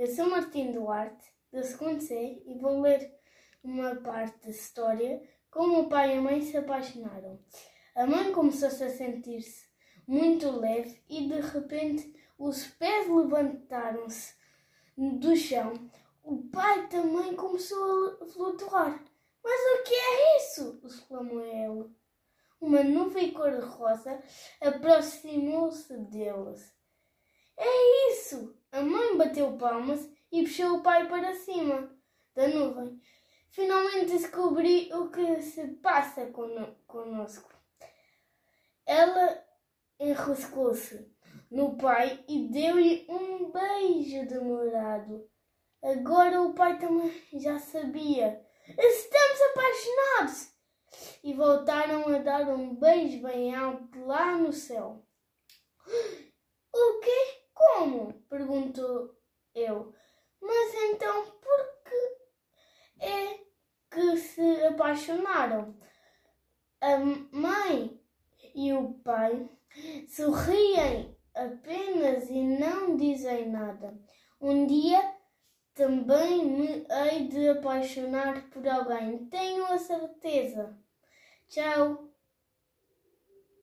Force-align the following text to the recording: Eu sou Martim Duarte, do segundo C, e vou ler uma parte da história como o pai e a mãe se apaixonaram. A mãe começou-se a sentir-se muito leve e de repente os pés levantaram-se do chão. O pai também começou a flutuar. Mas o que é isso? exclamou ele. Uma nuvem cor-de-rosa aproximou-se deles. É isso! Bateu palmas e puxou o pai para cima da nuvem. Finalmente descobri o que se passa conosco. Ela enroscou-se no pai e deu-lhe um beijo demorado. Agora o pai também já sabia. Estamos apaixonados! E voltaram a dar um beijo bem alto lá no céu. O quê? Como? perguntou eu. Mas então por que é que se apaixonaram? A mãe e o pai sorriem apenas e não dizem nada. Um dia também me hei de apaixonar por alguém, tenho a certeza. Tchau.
Eu 0.00 0.06
sou 0.06 0.30
Martim 0.30 0.72
Duarte, 0.72 1.30
do 1.52 1.62
segundo 1.62 2.00
C, 2.00 2.42
e 2.46 2.58
vou 2.58 2.80
ler 2.80 3.14
uma 3.62 3.94
parte 3.96 4.38
da 4.42 4.48
história 4.48 5.22
como 5.50 5.80
o 5.80 5.88
pai 5.90 6.14
e 6.14 6.18
a 6.18 6.22
mãe 6.22 6.40
se 6.40 6.56
apaixonaram. 6.56 7.38
A 7.94 8.06
mãe 8.06 8.32
começou-se 8.32 8.82
a 8.82 8.88
sentir-se 8.88 9.68
muito 10.06 10.50
leve 10.52 11.04
e 11.06 11.28
de 11.28 11.38
repente 11.42 12.14
os 12.38 12.66
pés 12.66 13.10
levantaram-se 13.10 14.34
do 14.96 15.36
chão. 15.36 15.74
O 16.22 16.48
pai 16.48 16.88
também 16.88 17.36
começou 17.36 18.22
a 18.22 18.26
flutuar. 18.26 19.04
Mas 19.44 19.80
o 19.80 19.82
que 19.82 19.94
é 19.94 20.36
isso? 20.38 20.80
exclamou 20.82 21.44
ele. 21.44 21.94
Uma 22.58 22.82
nuvem 22.82 23.34
cor-de-rosa 23.34 24.18
aproximou-se 24.62 25.94
deles. 25.94 26.74
É 27.58 28.12
isso! 28.12 28.58
Bateu 29.20 29.54
palmas 29.58 30.10
e 30.32 30.44
puxou 30.44 30.78
o 30.78 30.82
pai 30.82 31.06
para 31.06 31.34
cima 31.34 31.94
da 32.34 32.48
nuvem. 32.48 32.98
Finalmente 33.50 34.12
descobri 34.12 34.90
o 34.94 35.10
que 35.10 35.42
se 35.42 35.68
passa 35.74 36.32
conosco. 36.86 37.52
Ela 38.86 39.44
enroscou-se 39.98 41.14
no 41.50 41.76
pai 41.76 42.24
e 42.26 42.48
deu-lhe 42.48 43.06
um 43.10 43.52
beijo 43.52 44.26
demorado. 44.26 45.28
Agora 45.82 46.40
o 46.40 46.54
pai 46.54 46.78
também 46.78 47.12
já 47.34 47.58
sabia. 47.58 48.42
Estamos 48.68 49.40
apaixonados! 49.50 50.54
E 51.22 51.34
voltaram 51.34 52.08
a 52.08 52.18
dar 52.20 52.48
um 52.48 52.74
beijo 52.74 53.22
bem 53.22 53.54
alto 53.54 54.02
lá 54.06 54.38
no 54.38 54.50
céu. 54.50 55.04
O 56.72 57.00
quê? 57.00 57.40
Como? 57.52 58.12
perguntou 58.28 59.19
eu. 59.54 59.94
Mas 60.40 60.74
então 60.74 61.24
por 61.24 61.82
que 61.84 63.04
é 63.04 63.38
que 63.90 64.16
se 64.16 64.64
apaixonaram? 64.66 65.76
A 66.80 66.96
mãe 67.30 68.00
e 68.54 68.72
o 68.72 68.94
pai 69.04 69.48
sorriem 70.08 71.16
apenas 71.34 72.28
e 72.30 72.42
não 72.42 72.96
dizem 72.96 73.50
nada. 73.50 73.98
Um 74.40 74.66
dia 74.66 75.14
também 75.74 76.44
me 76.44 76.86
hei 76.90 77.28
de 77.28 77.48
apaixonar 77.48 78.48
por 78.50 78.66
alguém, 78.66 79.26
tenho 79.26 79.64
a 79.66 79.78
certeza. 79.78 80.76
Tchau. 81.48 82.10